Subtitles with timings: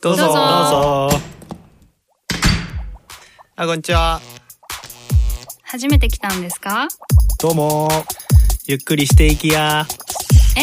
[0.00, 0.22] どうぞ。
[0.24, 0.32] どうぞ。
[0.32, 0.38] ど
[1.08, 1.18] うぞ
[3.56, 4.20] あこんにちは。
[5.62, 6.88] 初めて来たんですか？
[7.40, 7.88] どうも。
[8.66, 9.86] ゆっくりしていきや。
[10.56, 10.62] え？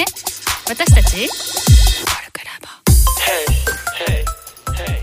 [0.67, 1.29] 私たち？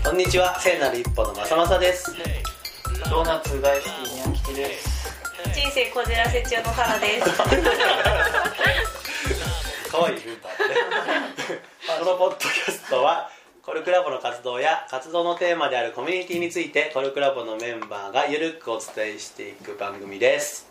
[0.05, 0.59] こんにちは。
[0.59, 2.13] 聖なる一歩のまさまさです。
[3.09, 5.09] ドーナツ大好きにゃんきてです
[5.55, 7.25] 人生こじらせ中のタラです。
[9.91, 10.81] 可愛いルンパーでね
[11.99, 13.29] このポッドキャストは
[13.65, 20.69] コルクラボの活動や活動のテーマであるコミュニティについてコルクラボのメンバーがゆるくお伝えしていく番組です。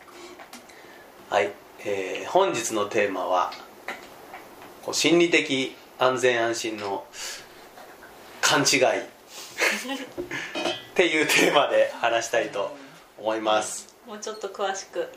[1.30, 1.52] はい、
[1.86, 3.50] えー本日のテーマは
[4.82, 7.06] こう心理的安全安心の
[8.42, 8.76] 勘違い。
[8.84, 8.86] っ
[10.94, 12.76] ていうテーマで話したいと
[13.16, 13.88] 思います。
[14.06, 15.08] もうちょっと詳しく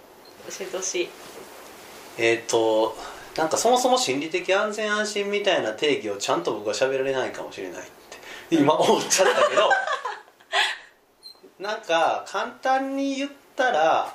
[0.47, 1.09] 教えてほしい。
[2.17, 2.95] えっ、と
[3.35, 8.55] なんかそもそも心理的安全安心みたいな定義をちゃんと僕は喋られないかもしれないって。
[8.55, 9.69] 今思っちゃったけど
[11.59, 14.13] なんか簡単に言ったら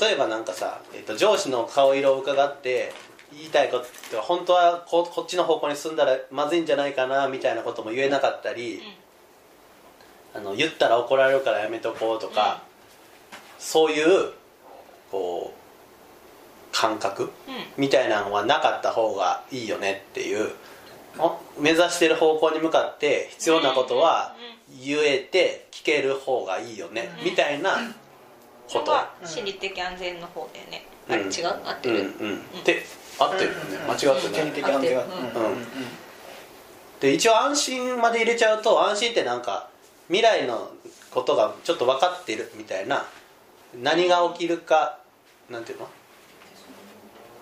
[0.00, 2.92] 例えばなんかさ、えっと上司の顔色を伺って
[3.32, 8.82] 言いたいことって本当はここっちの方向に進んだらまずいんじゃないかなみたいなことも言えなかったり、
[10.34, 12.62] あの言ったら怒られるからやめとこうとか、
[13.58, 14.32] そういう
[15.10, 15.67] こう
[16.80, 17.30] 感覚、うん。
[17.76, 20.52] みたいなのはなかった方がいいよねっていう。
[21.18, 24.36] お目指してる方向に向かって必要なことは
[24.84, 27.72] 言えて聞ける方がいいよね、みたいな
[28.68, 30.86] ここと心理的安全の方だよね。
[31.08, 31.46] あれうん違う？
[31.48, 31.98] 合ってる？
[31.98, 32.64] うんうん。
[32.64, 32.84] で
[33.18, 33.78] 合ってるよね。
[33.88, 35.00] 間違って心理ない的安全
[37.00, 39.70] で一応安心まで入れちゃうと安心ってなんか
[40.06, 40.70] 未来の
[41.10, 43.04] ことがちょっと分かってるみたいな。
[43.82, 44.98] 何が起きるか
[45.50, 45.88] なんていうの？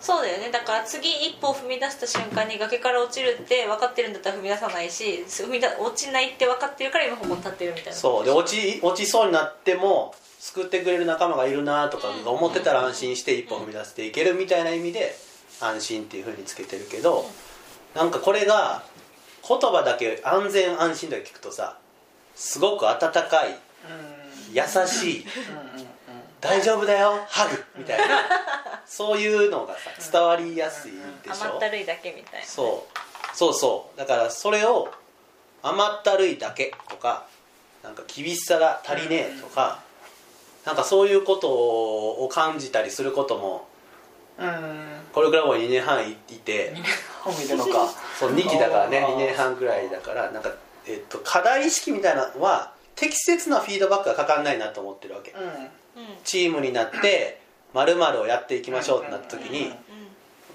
[0.07, 0.53] そうだよね。
[0.53, 7.93] だから次一歩を踏み出した瞬間に崖から落ちるって分かってるんだったら踏み出さないし、踏みだ落ちないって分かってるから今ここに立ってるみたいな。
[7.93, 15.17] そうで落ち落ちそうになっても救ってくれる仲間がいるなとか思ってたら安心して一歩踏み出していけるみたいな意味で
[15.61, 17.29] 安心っていうふうにつけてるけど
[17.97, 18.85] なんかこれが
[19.49, 21.79] 言葉だけ安全安心だけ聞くとさ
[22.37, 23.59] すごく温かい
[24.53, 25.27] 優しい
[26.47, 28.05] 大丈夫だよハグみたいな。
[28.87, 30.93] そういうのがさ伝わりやすい
[31.23, 31.47] でしょ？
[31.47, 32.47] 甘ったるいだけみたいな。
[32.47, 33.37] そう。
[33.37, 33.99] そうそう。
[33.99, 34.89] だからそれを
[35.63, 37.27] 甘ったるいだけとか
[37.83, 39.81] なんか厳しさが足りねえとか、
[40.65, 43.69] なんかそういうことを感じたりすることも
[45.13, 46.75] これくらいも2年半いて
[47.23, 47.89] 本見るのか。
[48.19, 50.51] そう2期だからねあー2年半くらいだからなんか、
[50.87, 55.33] えっと、課題意識みたいなのは適切なフィードバックがかかんないなと思ってるわけ。
[55.33, 55.71] うんうん
[56.25, 57.41] チームになって
[57.75, 59.73] 〇〇をやっていきましょうってなった時に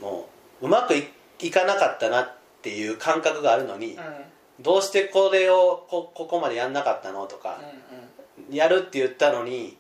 [0.01, 0.29] も
[0.61, 1.07] ううまくい
[1.39, 3.99] いかなかったなっていう感覚があるのに、うん。
[3.99, 4.05] うん
[4.59, 7.59] どうしてこれをこここまでやんなかったのとか、
[8.51, 9.75] やるって言ったのに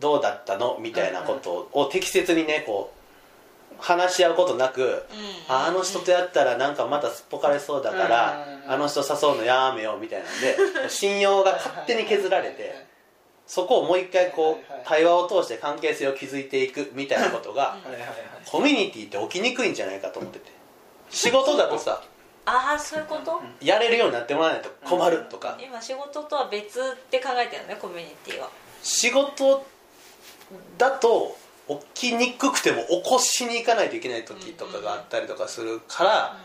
[0.00, 0.78] どうだったの？
[0.80, 2.92] みたいなことを適切にねこ
[3.72, 5.04] う話し合うことなく、
[5.48, 10.40] ああの人とやったらなんかまたすっぽかれそうだから、うんあの人誘うのやめようみたいなん
[10.82, 12.84] で 信用が勝手に削られて
[13.48, 17.78] そこをもう一回こうはい対話を通して関係性を築いていくみたいなことが
[18.46, 20.52] コミュニティって起きにくいんじゃないかと思ってて。
[21.10, 22.02] 仕事だとさ
[22.44, 25.58] ああそういうこと、やれるようになってもらわないと困るとか。
[25.62, 28.48] 今仕事とは別って考えてるのねコミュニティは。
[28.82, 29.66] 仕事
[30.78, 31.36] だと
[31.94, 36.38] 起きにくくても起こしに行かないといけない時とかがあったりとかするから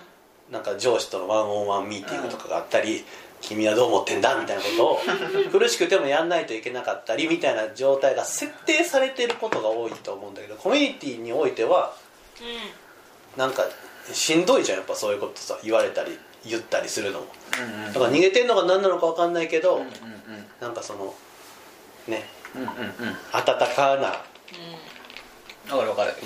[0.51, 3.05] なんか上司とのワンオンワンミーティングとかがあったり
[3.43, 4.35] 君はどう思ってんだ？
[4.39, 4.99] みたいなことを
[5.51, 11.93] 苦しくてもやんないといけなかったりみたいな状態が設定されてることが多いと思うんだけどコミュニティにおいては
[13.35, 13.65] なんか
[14.11, 17.27] しんどいじゃんやっぱそういうことさ言われたり言ったりするのも。
[17.93, 19.81] だから逃げてんのが何なのか分かんないけど、
[20.59, 21.13] なんかその
[22.07, 22.27] ね
[23.31, 24.23] 温かな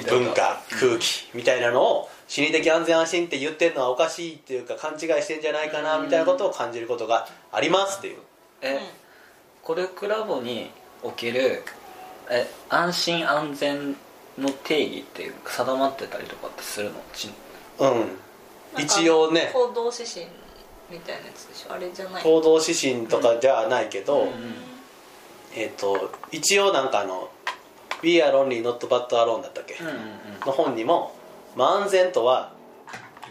[0.10, 8.18] 文化空気みたいなのを心理的安全安心って言ってるのはおかしいっていうか勘違いしてんじゃないかなみたいなことを感じることがありますっていう。
[8.62, 8.80] え
[9.64, 10.70] コルクラボに
[11.04, 11.64] おける
[12.30, 13.96] え安心安全
[14.38, 16.96] の定義って定まってたりとかってするの？
[17.14, 17.30] ち
[17.80, 18.82] うん。
[18.82, 19.50] 一応ね。
[19.54, 20.26] 行動指針
[20.92, 21.74] みたいなやつでしょ？
[21.74, 22.24] あれじゃない？
[22.24, 24.30] 行動指針とかじゃないけど、うん
[25.56, 27.30] えっ、と一応なんかあの
[28.04, 29.96] 「We are only not but alone」だったっけ、うんうん。
[30.46, 31.16] の本にも、
[31.58, 32.54] まあ、安全とは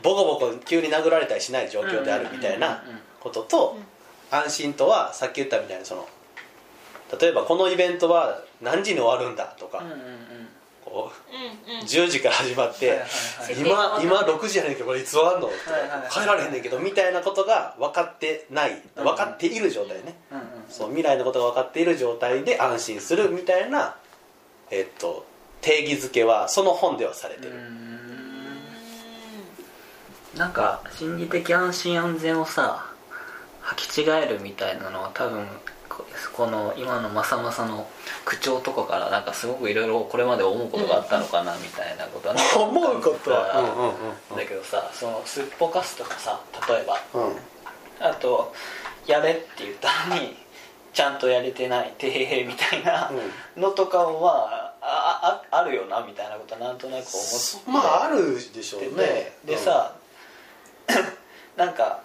[0.02, 2.82] ボコボコ急に殴られたりしない状況であるみたいな
[3.20, 3.78] ことと
[4.30, 6.08] 安心とはさっき言ったみたいなその
[7.20, 9.98] 例えばこのイベントは何時に終わるんだとか、うんうんうん。
[10.84, 11.80] こうんうん。
[11.82, 13.08] う10時から始まって、はいはい
[13.58, 15.56] 今今6時やねんけどこれいつ終わんの、はい
[15.88, 16.10] はいはい。
[16.10, 19.04] 帰られへんねんけどみたいなことが分かってないうん。
[19.04, 23.94] 分かっている状態ね、うんうんそう未来のことが分かっている状態で安心するみたいな、
[24.72, 25.24] えっと、
[25.60, 27.85] 定義づけはその本ではされてる、うーん
[30.36, 32.86] なんか心理的安心安全をさ
[33.62, 35.46] 履き違えるみたいなのは多分
[35.88, 36.04] こ
[36.34, 37.88] この今のまさまさの
[38.24, 42.34] 口調とかからなんかすごくいろいろこれまで思うことがあったのかなみたいなことは
[42.68, 43.64] 思うことは、
[44.36, 46.38] だけどさそのすっぽかすとかさ
[46.68, 47.00] 例えば。
[47.14, 47.36] うん。
[47.98, 48.52] あと
[49.06, 50.36] やれって言ったのに
[50.92, 53.10] ちゃんとやれてないてへへみたいな
[53.56, 57.70] のとかはあああるよなみたいなことはなんとなく思って。
[57.70, 59.36] まああるでしょうでね。
[59.44, 59.92] でさ、
[61.56, 62.00] なんか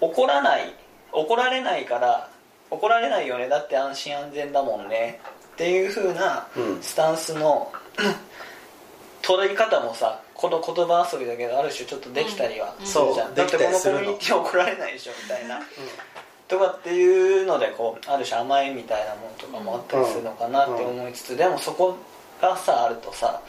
[0.00, 0.74] 怒らない
[1.12, 2.28] 怒られないから
[2.70, 3.48] 怒られないよね。
[3.48, 5.20] だって安心安全だもんね。
[5.54, 6.82] っていう風なうん。
[6.82, 7.70] スタンスの、
[9.22, 12.86] 取り方もさこの言葉遊びだけどある種ちょっとできたりはうん。
[12.86, 13.36] するじゃん、そう。
[13.36, 15.60] だってこのコミュニティは怒られないでしょみたいな、
[16.48, 21.96] とかっていうのでこうある種甘えみたいなものとかもあったりするのかなって思いつつ、でもそこ
[22.40, 23.40] がさあるとさ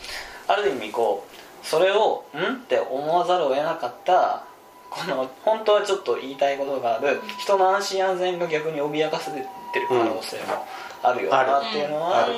[0.48, 4.44] ある意味こうそれを「ん?」って思わざるを得なかった
[4.90, 9.42] この本当はちょっと言いたいことがある人の安心安全が逆に脅かされ
[9.74, 10.66] てる可能性も
[11.02, 12.34] あるよなっていうのはある。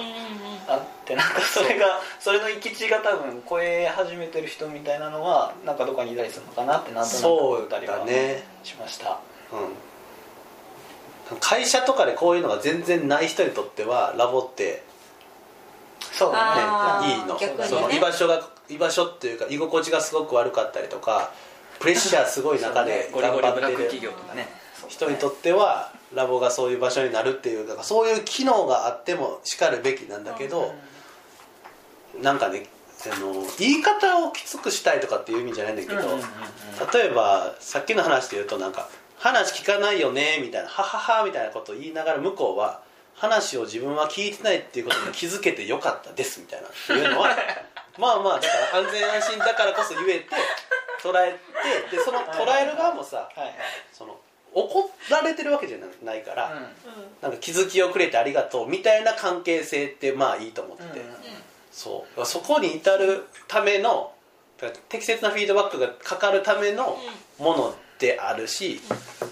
[0.66, 9.20] あってなんかそれがそれの行き地が多分超え始めてる人みたいなのはなんかどっかにいたりするのかなってなんとなく思ったりはそうだねしました。
[11.32, 14.84] うん、会社とかでこういうのが全然ない人にとってはラボって
[16.00, 17.66] そうだねいいの、逆にね。
[17.66, 21.32] その居場所が居場所っていうか居心地がすごく悪かったりとか
[21.80, 24.48] プレッシャーすごい中で頑張ってる業とかね。
[24.88, 30.74] 人にとってはラボがそういう場所になるっていうかそういう機能があってもしかるべきなんだけど、
[32.22, 32.68] なんかね
[33.12, 36.02] あの言い方をきつくしたいとかっていう意味じゃないんだけど、
[36.94, 38.88] 例えばさっきの話で言うとなんか
[39.18, 42.82] 話聞かないよねみたいなはははみたいなことを言いながら向こうは
[43.16, 47.30] 話を自分は聞いてないっていうことに気づけてよかったですみたいなっていうのは
[47.98, 50.28] まあまあだから安全安心だからこそ言えて
[51.02, 51.38] 捉え
[51.90, 53.54] てでその捉える側もさはいはい。
[53.92, 54.18] その
[54.56, 56.62] 怒られてるわけじゃないから、うん。
[57.22, 61.02] なんか気づきをくれてありがとうみたいな関係性ってまあいいと思ってて、
[61.72, 62.26] そう。
[62.26, 64.12] そこに至るための
[64.90, 67.00] 適切なフィードバックがかかるための
[67.40, 68.80] ものであるし、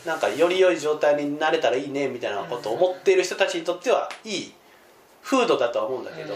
[0.06, 4.54] なんかより良い状態になれたらいいねみたいなことを思っている人たちにとってはいい
[5.22, 6.34] 風土だとは思うんだけど、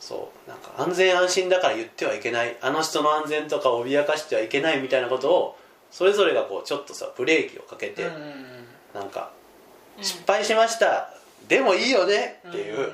[0.00, 0.48] そう。
[0.48, 2.56] なんか安全安心だから言ってはいけない。
[2.60, 5.58] あの人の安全とかを脅かしてはいけないみたいなことを
[5.90, 8.44] それぞれがこうちょっとさブレーキをかけて、うん
[8.94, 9.30] なんか
[10.00, 11.12] 失敗しました、
[11.48, 12.40] でもいいよね。
[12.48, 12.92] っていう、うん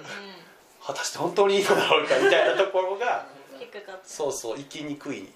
[0.87, 3.25] 果たして本当にいいのだろうかみたいなところが
[4.05, 5.33] そうそう生きにくい。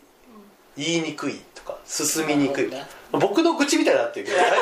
[0.76, 4.56] 言いにくいとか進みにくい、なる僕の愚痴みたいになってるけど大丈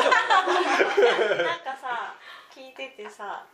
[1.44, 2.14] なんかさ
[2.54, 3.44] 聞いててさ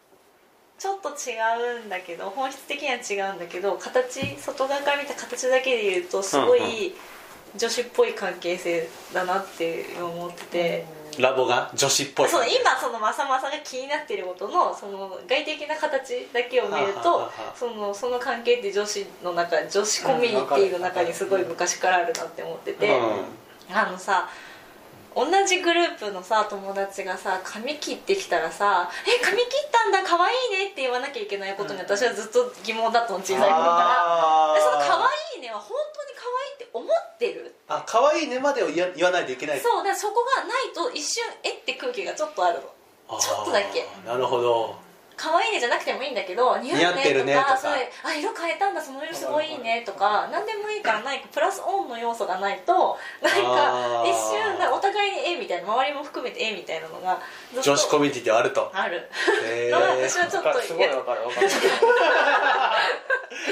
[0.82, 1.38] ちょっと違
[1.80, 6.92] うんだけど本質的には違うんだけど形外側から見た形だけで言うとすごうんい
[7.56, 11.70] 女子っぽい関係性だなって思ってて、夫ラボが？
[11.72, 22.90] 女子っぽいそう今そのまさまさが気になっていることのその外的な形だけを見るとはあそのその関係って女子の中女子コミュニティの中にすごい昔からあるなって思ってて。
[23.72, 24.28] あのさ
[25.14, 34.54] 同じグループのさ友達がさ髪切ってきたらさ「え髪切ったんだ可愛いね」って言わなきゃいけないことに私はずっと疑問だったの小さい頃から。
[34.54, 37.54] でその可愛いねは本当に可愛いって思ってる。
[37.68, 39.60] あ可愛いねまでを言わないといけない。
[39.60, 42.60] そうだからそこがないと一瞬えって空気がちょっとある
[43.08, 43.18] の。
[43.18, 43.86] ちょっとだけ。
[44.06, 44.74] なるほど
[45.16, 57.18] 可愛いねじゃなくてもいいんだけど似似合ってるねとかそれあ色変えたんだその色すごいいいねとか何でもいいから何かプラスオンの要素がないとなんか一瞬お互いに絵みたいな周りも含めて絵みたいなのが
[57.62, 58.70] 女子コミュニティではあると。
[58.74, 59.08] ある。
[59.44, 60.02] へのがー。
[60.08, 61.48] 私はちょっとすごいわかるわかる。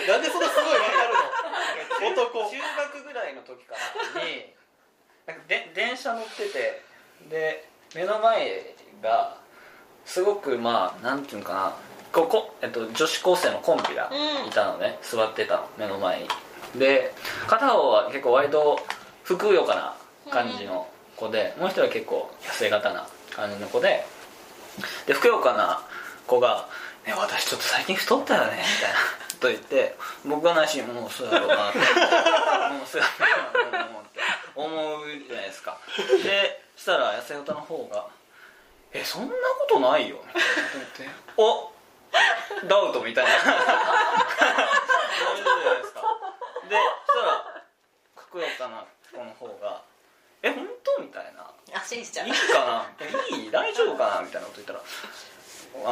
[0.08, 0.86] なんでそんなすごいわか
[2.00, 2.12] るの？
[2.12, 2.50] 男。
[2.50, 3.74] 中学ぐらいの時か
[4.14, 4.52] なに
[5.26, 6.82] なんかで電車乗ってて
[7.28, 9.36] で目の前が
[10.10, 11.72] すごくまあなんていうのかな
[12.12, 14.48] ここ、えっと、女子高生のコンビがうん。
[14.48, 16.28] いたのね、座ってたの目の前に。
[16.74, 17.14] で
[17.46, 18.80] 片方は結構割と
[19.22, 19.94] ふくよかな
[20.32, 24.04] 感じの子で、もう一人は結構痩せ型な感じの子で
[25.06, 25.80] でふくよかな
[26.26, 26.66] 子が
[27.06, 28.98] 「ね私ちょっと最近太ったよね」みたいな
[29.40, 31.86] と言って僕が内心もうそうやろうなって もう
[32.86, 33.06] そうや
[33.54, 34.20] ろうなって
[34.56, 35.78] 思うじゃないですか。
[36.24, 38.06] でしたら痩せ型の方が
[38.92, 41.70] 「えそんなことないよ」みたいなこと言って「お
[42.66, 43.30] ダウト」みたいな。
[43.30, 43.56] じゃない
[45.82, 46.00] ですか。
[46.68, 47.62] でそしたら
[48.16, 49.82] ふくよかな子の方が
[50.42, 50.66] 「え本
[50.96, 51.40] 当?」みたいな。
[51.72, 52.28] あ信じちゃう。
[52.28, 52.84] いいかな。
[53.36, 53.50] いい？
[53.50, 54.80] 大丈夫かなみたいなこと言ったら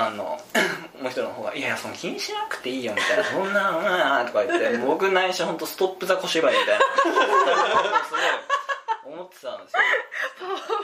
[0.07, 0.25] あの
[0.99, 6.85] もう一人の方が「いやいやその気にしなくていいよ」みたいな「そんなうん」とか言って僕内緒本当ストップ・ザ・小芝居みたいな
[8.05, 8.21] すごい
[9.15, 9.83] 思ってたんですよ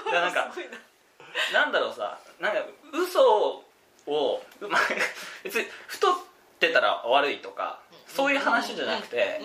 [0.07, 0.53] だからなんか
[1.53, 2.59] なんだろうさなんか
[2.93, 3.63] 嘘
[4.07, 4.81] をまあ
[5.43, 6.17] 別に太っ
[6.61, 9.41] てたら悪いとかそういう話じゃなくて、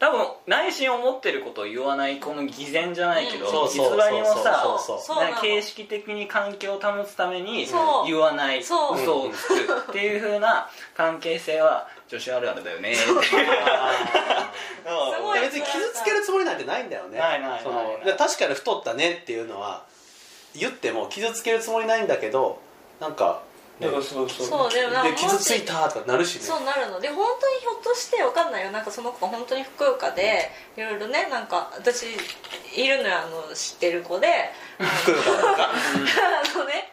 [0.00, 3.68] 多分内心思ってることを言わないこの偽善じゃないけど、うん。
[3.68, 4.42] 偽りの。
[4.42, 4.64] さ
[5.42, 7.66] 形式的に関係を保つために
[8.06, 9.28] 言わない嘘そう。
[9.28, 12.96] をつくっていう風な 関係性は女子あるあるだよね
[15.42, 17.18] 別に傷つけるつもりなんてないんだよね。
[17.18, 17.40] ない
[18.16, 19.84] 確かに太ったねっていうのは
[20.54, 22.60] 言っても傷つけるつもりないんだけど
[23.00, 23.42] なんか、
[23.78, 24.46] ね、そうそうそう。
[24.46, 26.42] そうでもなんかで傷ついたとかなるしね。
[26.42, 27.00] そうなるの。
[27.00, 28.72] で本当にひょっとしてわかんないよ。
[28.72, 32.06] なんかその子が本当にふくよかでいろいろねなんか私
[32.76, 34.28] いるのよあの知ってる子で。
[34.78, 35.70] ふくよかなのか？
[36.54, 36.92] あのね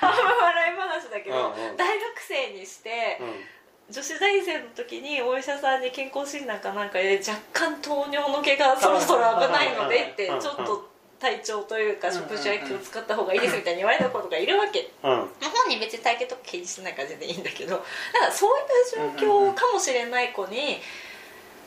[0.00, 1.76] あんま笑い話だけど、うんうん。
[1.76, 3.44] 大学生にして、うん。
[3.88, 10.88] 女子大生の時にお医者さんに健康診断かなんかで若干糖尿の毛がそろそろ危ないのでってうんちょっと
[11.18, 14.90] 体調というか食事は気を使った方がいいですみたいに言われた子がいるわけ。
[15.02, 15.10] うん。
[15.10, 15.30] 本
[15.68, 17.76] 人別に体型とか気にしないから全然いいんだけど。
[17.76, 18.62] だからそうい
[19.10, 20.80] う状況かもしれない子に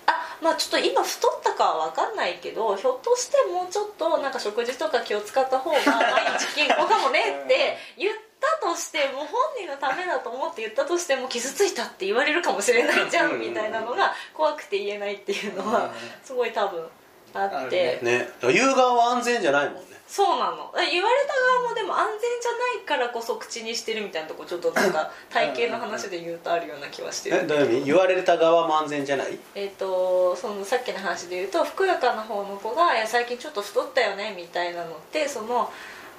[0.10, 15.92] あまあちょっと今太ったかは分かんないけどひょっとしてもうちょっとなんか食事とか気を使った方が毎日健康かもねって言ったとしても本人のためだと思って言ったとしても傷ついたって言われるかもしれないじゃんみたいなのが怖くて言えないっていうのは
[16.24, 16.84] すごい多分
[17.34, 18.00] あって。
[18.02, 18.30] ねね。
[18.54, 19.82] 言う側は安全じゃないもんね。
[20.08, 20.72] そうなの。
[20.74, 27.38] 言われた側もでも安全じゃないからこそ口にしてるみたいなとこちょっとなんか 体型の話で言うとあるような気はしてる。
[27.38, 29.38] えどういう意味言われた側も安全じゃない？
[29.54, 35.72] えっ、とそのさっきの話で言うとふくよかな方の子が「いや最近ちょっと太ったよね」みたいなのってその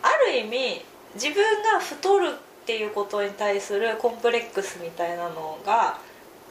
[0.02, 2.32] ある意味自分が太るっ
[2.64, 5.98] ていうことに対するコンプレックスみたいなのが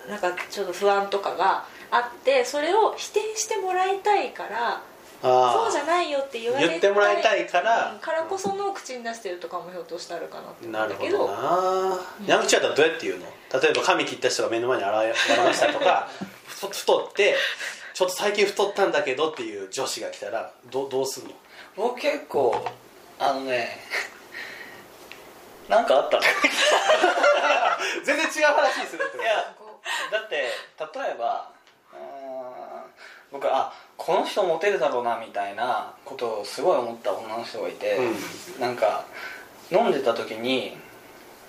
[0.09, 4.81] なんかちょっと不安とかがあってそれを否定してもらいたいから
[5.22, 7.91] あそうじゃないよって言われ言ってもらいたいから。
[7.91, 11.27] うんからこその口に出してるとかもひょっとしたらあるかなって思なるほうんだけど。
[11.27, 12.00] どな。
[12.25, 13.25] 山口だったらどうやって言うの？
[13.62, 14.93] 例えば髪切った人が目の前に現
[15.29, 16.08] れましたとか
[16.48, 17.36] ふ太って
[17.93, 21.31] ちょっと最近太ったんだけどっていう女子が来たらどどうすんの？
[21.75, 22.65] 僕結構
[23.19, 23.77] あのね
[25.67, 26.22] なんかあったい
[28.03, 29.53] 全然違う話にするってこや
[30.12, 30.51] だって例
[31.12, 31.50] えば
[33.31, 38.00] 僕あこの人モテるだろうなみたいなことをすごい思った女の人がいて、
[38.59, 39.05] なんか
[39.71, 40.77] 飲んでた時に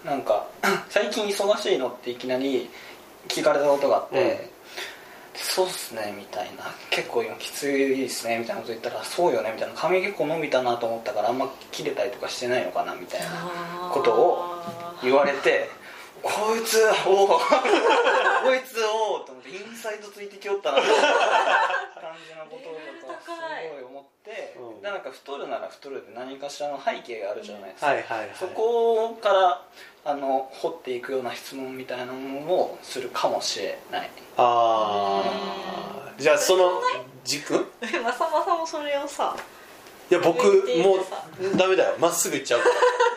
[0.04, 0.46] なんか
[0.90, 2.68] 「最近忙しいの?」っていきなり
[3.28, 4.50] 聞かれたことがあって
[5.34, 9.74] 「そうっすね」みたいな「結構今きついっすね」みたいなこと言ったら「そうよね」みたいな。
[9.74, 14.62] 髪結構伸びたなと思ったからあんま切れたりとかしてないのかなみたいなことを
[15.02, 15.70] 言われて
[16.22, 17.26] こいつおお
[18.42, 20.78] こいつおおと思ってインサイドついてきよったな。
[20.78, 20.98] って感
[22.26, 24.82] じのことだとすごい思って、うん。
[24.82, 28.30] でなんか太るなら太るで何かしらの背景があるじゃないですか、はいはいはい。
[28.38, 29.62] そこから
[30.04, 34.10] あの掘っていくような質問みたいなものをするかもしれない。
[34.36, 36.82] ああじゃあその
[37.24, 37.70] 軸？
[38.02, 39.36] まさまさもそれをさ
[40.10, 40.44] いや僕
[40.78, 41.96] もうダメだよ。
[41.98, 42.68] まっすぐ行っちゃうか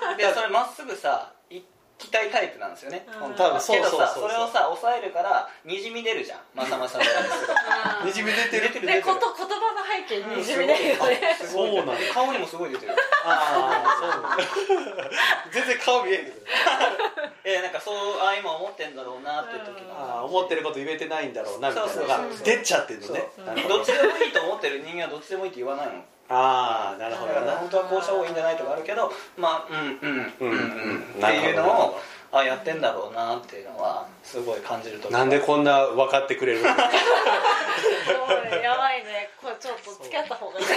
[0.08, 0.18] ら。
[0.18, 1.64] いやそれまっすぐさ行
[2.08, 3.06] きたいタイプなんですよね。
[3.08, 3.50] うん本当は。
[3.50, 4.30] 多分そうけどそうそうそう。
[4.30, 6.40] さそれをさ抑えるからにじみ出るじゃん。
[6.56, 7.04] まさまさの
[8.06, 11.38] にじみ出てる出てるでこと言葉の背景ににじみ出るよね。
[11.40, 11.76] すごい。
[11.76, 12.94] そうなんだ顔にもすごい出てる
[13.26, 15.10] ああそうなんだ。
[15.52, 16.38] 全然顔見えへんけど。
[17.44, 18.94] えなんかそうあ今思ってん。
[18.96, 23.28] だろうなっていう時のああ思ってること言えてないんだろうなみたいなのが出ちゃってるのね。
[23.68, 25.94] どっちでもいいと思ってる人間はどっちでもいいって言わないの？
[26.30, 27.40] ああなるほどな。
[27.42, 31.02] だから本当はこうした方がいいんじゃないとかあるけどまあうんうんうんうんうん。
[31.02, 32.00] っていうのなるほを
[32.32, 36.70] あやってんだろうなっていうのはすごい感じるとなんでこんな分かってくれるの？
[36.70, 36.78] もう
[38.64, 39.30] やばいね。
[39.40, 40.66] これちょっと付き合った方がいい。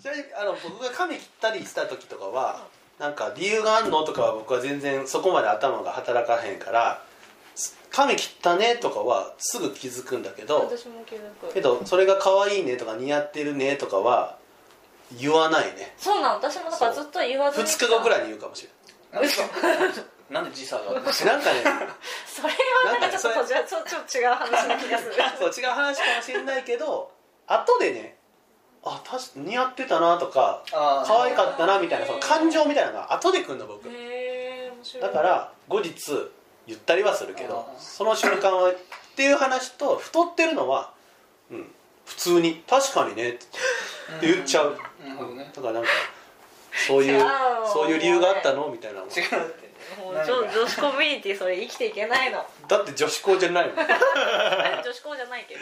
[0.00, 2.60] ちなみにあの僕が髪切ったりした時とかは
[2.98, 4.04] なんか理由があんの？
[4.04, 7.02] とかは僕は全然そこまで頭が働かへんから
[7.90, 11.52] 髪切ったねとかはすぐ気づくんだけど私も気づく。
[11.54, 14.36] けどそれが可愛いねとか似合ってるねとかは
[15.18, 15.94] 言わないね。
[15.96, 18.68] そうなの私もだからずっと言わずに2日後ぐらいに言うかもし
[19.12, 19.42] 嘘
[20.30, 21.62] なんで時差がないなんかね
[22.26, 22.48] それ
[22.86, 25.04] はなんかちょっとじゃあちょっと違う話な気がす。
[25.04, 27.12] る そう違う話かもしれないけど
[27.46, 28.16] 後でね
[28.82, 33.88] あ確か似合ってたなとか可愛かったなみたいなその感情みたいなのが後で来るの僕。
[33.88, 35.02] へえ面白い。
[35.02, 36.30] だから後日
[36.66, 38.74] 言ったりはするけどその瞬間はっ
[39.16, 40.92] ていう話と太ってるのは、
[41.50, 41.66] うん、
[42.04, 43.46] 普通に「確かにね」って
[44.22, 45.88] 言っちゃう、なるほどねだからなんか
[46.86, 47.20] そういう
[47.72, 48.68] そういう理由があったの？
[48.68, 49.00] みたいな。
[49.00, 49.64] 違うって。
[50.00, 52.44] もう女女子コミュニティそれ生きていけないの。
[52.66, 53.76] だって女子校じゃないもん。
[53.76, 55.60] 女子校じゃないけど。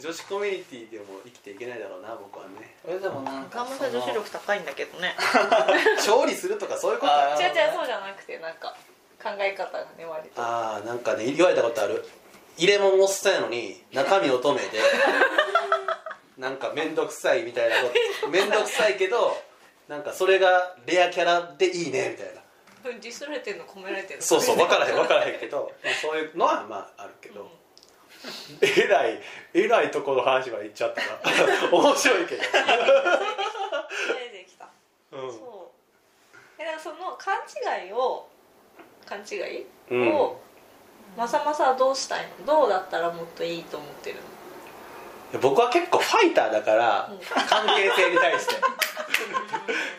[0.00, 2.76] 女子コミュニティでも生きていけないだろうな僕はね。
[2.86, 5.14] えでもなんか岡本さん女子力高いんだけどね。
[5.96, 7.12] 勝利するとかそういうこと
[7.42, 8.74] 違う違うそうじゃなくてなんか
[9.22, 10.40] 考え方がね割と。
[10.40, 12.04] ああなんかね言われたことある。
[12.56, 14.66] 入れ物おっさんやのに中身乙女で
[16.36, 17.90] なんか面倒くさいみたいなこ
[18.22, 18.28] と。
[18.28, 19.36] 面倒くさいけど
[19.88, 22.42] なんかそれがレアキャラでいいねみたいな。
[23.00, 24.22] ディスられてんの込められてんの。
[24.22, 25.72] そうそう分からへん分からへんけど。
[25.82, 27.50] まあそういうのはまああるけど、
[28.60, 29.20] えらい
[29.54, 31.08] えらいとこの話まで言っちゃったな。
[31.70, 32.48] 面白いけど、 出
[34.38, 34.68] てきた。
[35.12, 35.32] うん。
[35.32, 35.72] そ
[36.34, 36.36] う。
[36.58, 37.36] えだからその勘
[37.84, 38.28] 違いを
[39.08, 40.14] 勘違いうん。
[40.14, 40.40] を、
[41.16, 42.46] まさまさはどうしたいの？
[42.46, 44.16] どうだったらもっといいと思ってる
[45.32, 45.40] の？
[45.40, 47.18] 僕は結構ファイターだから、うん。
[47.18, 48.54] 関係性に対して。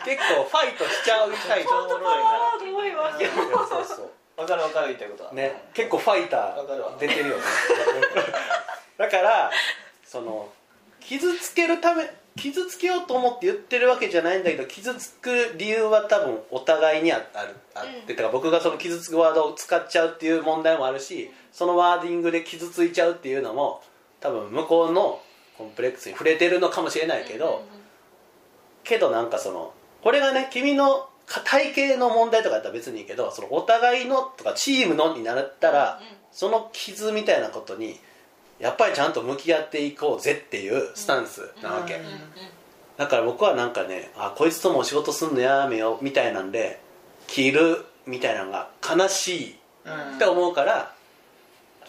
[0.04, 3.32] 結構ファイトしちゃうタイプおもろいなあどういうわけそ
[3.80, 4.10] うそう。
[4.36, 5.24] わかるわかる言ってること。
[5.24, 7.42] はね結構ファイター出てるよね。
[8.96, 9.50] だから
[10.04, 10.48] その
[11.00, 18.06] 傷つけるため傷つけようと思って言ってるわけじゃないんだけど傷つく理由は多分お互いにああるあって、うん。
[18.06, 23.82] だから僕がその傷つくワードを使っちゃうっていう問題もあるしそのワーディングで傷ついちゃうっていうのも
[24.20, 25.20] 多分向こうの
[25.58, 27.64] コンプレックスに触れてるのかもしれないけど、
[28.84, 36.12] けどなんかそのこれがね君の体型の問題とかだったら別にいいけどそのお互いのとかチームのになったら、うんうん。
[36.32, 37.98] その傷みたいなことに
[38.60, 42.00] やっぱりちゃんと向き合っていこうぜっていうスタンスなわけ、うん。
[42.02, 42.06] うん。
[42.08, 42.18] うん
[42.96, 46.82] だから僕はなんかねあこいつともお仕事すんのやめようみたいなんで
[47.28, 50.92] 切るみたいなのが悲しいうんって思うから、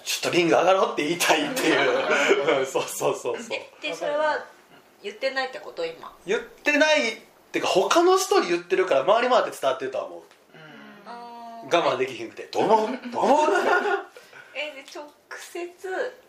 [0.06, 2.60] ちょっとリング上がろうって言いたいっていう。
[2.60, 2.66] うん。
[2.72, 3.58] そうそうそうそう。
[3.58, 4.42] えでそれは
[5.04, 6.10] 言ってないってこと今？
[6.26, 7.18] 言ってないっ
[7.52, 10.22] ていうか他の人に言ってるから回り回って伝わってるとは思う。
[11.70, 12.90] 我慢できひんくて「どう思う？
[13.12, 13.48] どう思う?」
[14.54, 15.06] えで直
[15.38, 15.70] 接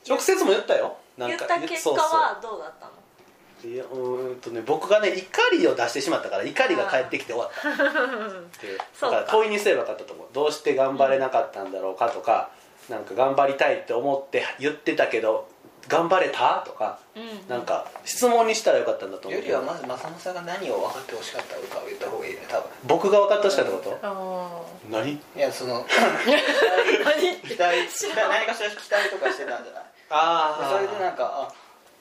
[0.08, 0.96] 直接も言ったよ。
[1.18, 2.92] なんか言った結果はどうだったの？
[3.64, 7.70] いやうーんとね僕がね怒りを出してしまったから怒りが返ってきて終わった。
[7.70, 7.76] っ
[8.61, 8.78] ていう。
[9.00, 10.26] だから問いにすればよかったと思う。
[10.32, 12.50] どうして頑張れなかったんだろうかとか、
[12.88, 15.48] なんか頑張りたいって思って言ってたけど
[15.88, 16.62] 頑張れた？
[16.66, 17.49] とかうん。
[17.49, 19.55] なんか質問にしたらよかったんだと思うけど。
[19.55, 22.71] よりはまず正正さんが何を分かってほしかったのかを言った方がいいね多分。
[22.85, 25.12] 僕が分かってほしかったこと、あ何？
[25.12, 25.99] いやその 期
[27.05, 29.85] 待期待期待何かしら期待とかしてたんじゃない？
[30.11, 31.55] あそれでなんかあ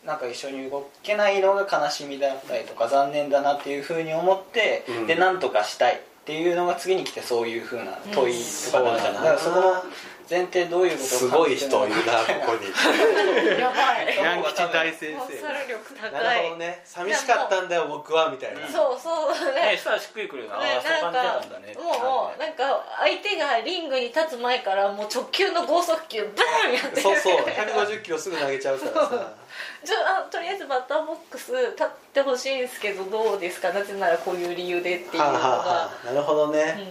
[0.05, 5.07] なんか一緒に動けないのが悲しみだったりとか残念だなっていうふうに思って、うん。
[5.07, 8.33] で何とかしたいっていうのが次に来てそういうふうな問い
[8.71, 9.23] とかなんじゃない、うん。
[9.23, 9.83] だからそこの
[10.31, 12.71] 前提どういうことをすごい人いるなここに。
[12.71, 16.11] ーやばいヤン吉大先コンサル力高い。
[16.23, 16.81] なるほどね。
[16.85, 18.65] 寂しかったんだよ僕はみたいな。
[18.69, 21.75] そうそうだねねしたらしっくりくるよな、ねああそう感じなんかだったんだね。
[21.75, 22.63] もうなんか
[23.03, 27.01] 相手がリングに立つ前からもう直球の剛速球ブーンやってる。
[27.01, 27.41] そうそう。
[27.43, 29.33] 150キロすぐ投げちゃうからさ。
[29.83, 33.73] じゃあとりあえずバッターボックス立ってほしいんですけどどうですか？
[33.73, 36.85] なぜならこういう理由でっていうのが、はあ、はあはあ、なるほどね、うん、い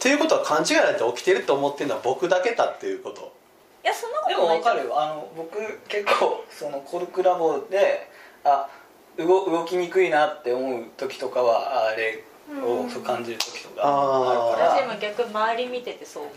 [0.00, 3.34] っていうことは勘違いなんて起きてると思ってるのは僕だけだっていうこと。
[3.82, 4.98] やそんなこでとないも分かるよ。
[4.98, 5.58] あの僕
[5.88, 8.08] 結構そのコルクラボで
[8.42, 8.66] あ
[9.18, 12.24] 動動きにくいなって思う時とかはあれ
[12.66, 14.70] を感じる時とかあるから。
[14.70, 16.34] 私今逆周り見ててそう思う。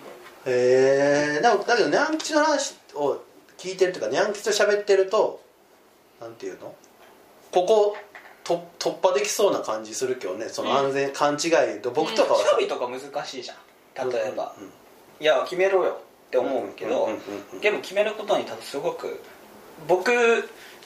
[0.50, 3.18] へえだだけどニャン吉の話を
[3.58, 5.42] 聞いてるっていうかニャン吉と喋ってると
[6.20, 6.76] なんていうの？
[7.50, 7.96] ここ
[8.44, 10.50] と突破できそうな感じするけどね。
[10.50, 13.54] その安全、勘違いと僕とかはさ、守備とか難しいじゃ
[14.04, 14.10] ん。
[14.10, 14.70] 例えば、うん
[15.20, 17.22] いや決めろよって思うけど、うんうんうん
[17.54, 19.22] うんでも決めることに多分すごく
[19.88, 20.12] 僕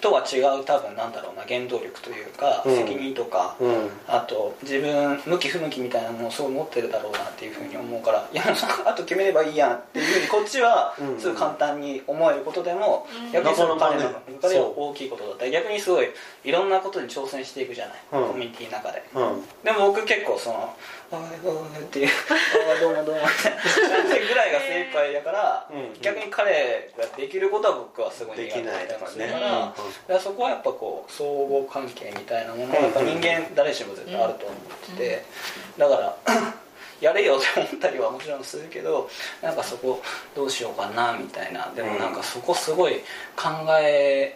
[0.01, 2.75] とは違う多分なんだろうな原動力というか、うん。
[2.75, 3.89] 責任とか、うん。
[4.07, 11.19] あと自分向き不向きみたいなのをすごい持ってるだろうなっていうふうに思うからいやそこあと決めればいいやんっていうふうにこっちはうん。
[11.19, 13.31] すごい簡単に思えることでも、うん。
[13.31, 14.09] 逆にその彼の
[14.41, 16.07] 中では大きいことだったり逆にすごい
[16.43, 18.27] いろんなことに挑戦していくじゃない、うん。
[18.29, 19.03] コミュニティの中で。
[19.13, 19.43] うん。
[19.63, 20.75] でも僕結構その
[21.11, 23.49] 「あーおーっていう「あーどうもどうも」って。
[23.49, 26.01] 感じぐらいが精一杯だから、うん。
[26.01, 29.73] 逆に彼ができることは僕はすごいできないとから,、だか
[30.09, 35.25] らそこはやっぱこう相互関係みたいなものはやっぱ人間誰しも絶対あると思ってて、
[35.77, 36.17] だから
[36.99, 39.09] やれよって思ったりはもちろんするけど
[39.41, 40.01] なんかそこ
[40.35, 41.71] どうしようかなみたいな。
[41.75, 42.95] でもなんかそこすごい
[43.35, 44.35] 考え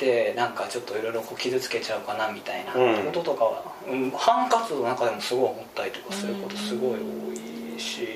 [0.00, 3.04] てなんかちょっといろいろ傷つけちゃうかなみたいなうん。
[3.04, 8.08] こととかは、うん、反活動の中でもすごい思ったりとかすることすごい多いし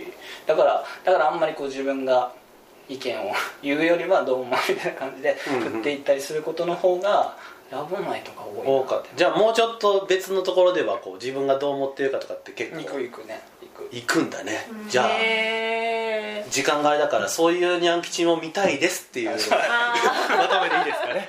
[0.46, 2.32] だからだからあんまりこう自分が
[2.88, 7.36] 意見を言うよりはどうもみたいな感じで振っていったりすることの方が
[7.70, 9.16] 危ないとか多いな多かった。
[9.16, 13.40] じゃあもうちょっと別のところではこう自分がどう思ってるかとかって結構行く行くね
[13.92, 14.68] 行くんだね。
[14.88, 15.08] じゃあ
[16.50, 19.36] 時間があれだからそういうニャン吉も見たいですっていうま
[20.48, 21.28] とめでいいですかね。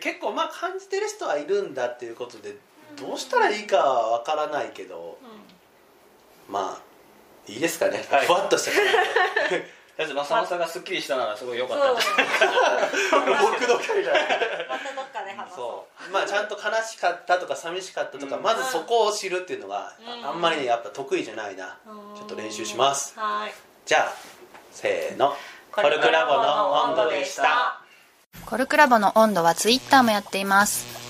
[0.00, 2.56] 結構まあ感じてる人はいるんだっていうことで
[2.96, 5.18] どうしたらいいかは分からないけど
[6.48, 8.80] まあいいですかね、はいふわっとした感
[9.50, 9.64] じで
[9.98, 11.84] だって正正がすっきりしたならすごい良かった。
[11.86, 11.96] そう。
[11.96, 12.06] んじ
[13.42, 14.12] 僕の回だ
[14.68, 16.12] またどっかで話そそう。
[16.12, 18.42] まあちゃんと悲しかったとか寂しかったとか、うん。
[18.42, 20.28] まずそこを知るっていうのが、うん。
[20.28, 23.12] あんまりねやっぱ得意じゃないな、うちょっと練習します。
[23.18, 23.52] はい。
[23.84, 24.12] じゃあ
[24.72, 25.34] せーの。
[25.72, 27.80] コルクラボの温度でした。
[28.46, 31.09] コルクラボの温度はツイッターもやっています。